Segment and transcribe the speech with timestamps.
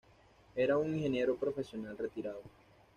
[0.55, 2.41] Era un ingeniero profesional retirado.